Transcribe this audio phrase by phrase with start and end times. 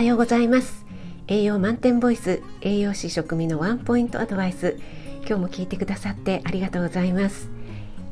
[0.00, 0.86] はようございます。
[1.26, 4.78] 栄養満点ボイス栄養士食味のワンポイントアドバイス。
[5.26, 7.50] 今日も聞いてくださってありがとうございます。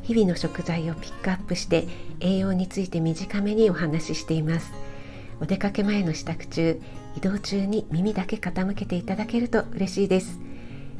[0.03, 1.87] 日々の食材をピックアップして
[2.19, 4.71] 栄養について短めにお話ししています。
[5.41, 6.79] お出かけ前の支度中
[7.17, 10.39] 移動中に耳だけ傾けていただけると嬉しいです。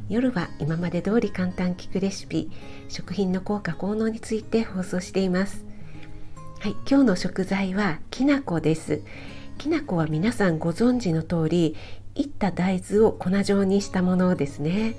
[0.10, 2.50] 夜は今まで通り簡単聞くレシピ
[2.88, 5.64] 食品の効果効能について放送しています。
[6.62, 9.04] はい、今日の食材はきな粉です。
[9.60, 11.76] きな粉は皆さんご存知の通り
[12.16, 14.96] いった大豆を粉状にしたものですね。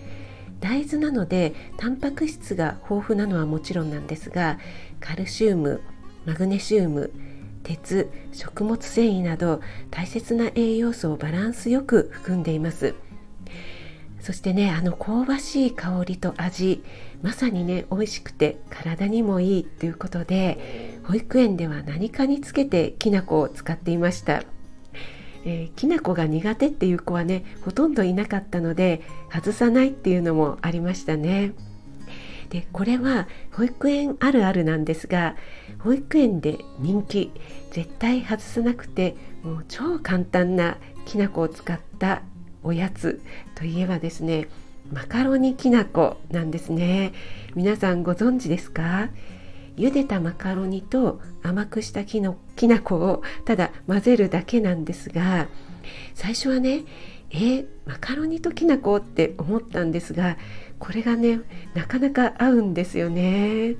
[0.60, 4.58] 大豆なのでタンパク質が豊富なのはもちろんなんですが
[5.00, 5.80] カルシウム
[6.26, 7.10] マグネシウム
[7.62, 12.94] 鉄食物繊維など大切な栄養素をバランスよく含んでいます。
[14.20, 16.84] そしてねあの香ばしい香りと味
[17.22, 24.44] まさにね美味しくて体にもいいということで保育園では何かにつけてきな粉を使っていました、
[25.44, 31.50] えー、きな粉が苦手っていう子はねほとんどいなかったので外さないっていうのもありましたね。
[32.50, 35.34] でこれは保育園あるあるなんですが
[35.80, 37.32] 保育園で人気
[37.72, 42.22] 絶対外さなくてもう超簡単なきな粉を使った
[42.62, 43.20] おやつ
[43.56, 44.46] といえばですね
[44.92, 47.12] マカロニきな粉なんですね。
[47.56, 49.08] 皆さんご存知ですか？
[49.80, 55.48] 茹でたマカロニと甘くしたきのきな粉をただ混ぜるだけなんですが
[56.14, 56.84] 最初はね
[57.30, 60.36] えー、マカロニときな粉って思ったんですが
[60.78, 61.40] これがね
[61.74, 63.76] なかなか合うんですよね。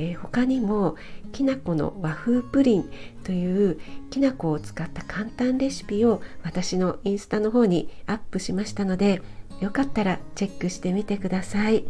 [0.00, 0.96] えー、他にも
[1.32, 2.90] きな粉の和風プリン
[3.24, 9.22] というきな粉を使った簡単レシピを私のインスタの方にアップしましたので
[9.60, 11.84] よかったらチェックしてみてください。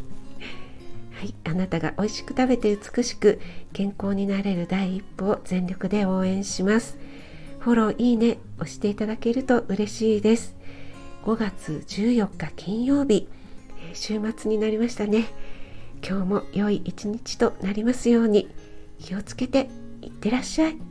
[1.18, 3.40] はい、あなたが美味しく食べて美しく
[3.72, 6.96] 健康になれる第一歩を全力で応援します。
[7.58, 10.54] フォローいいね押していただけると嬉しいです。
[11.24, 13.26] 5月14日金曜日、
[13.94, 15.26] 週末になりましたね。
[16.08, 18.48] 今日も良い一日となりますように
[19.00, 19.68] 気をつけて
[20.00, 20.87] いってらっしゃい。